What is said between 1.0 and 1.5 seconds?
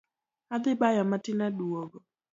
matin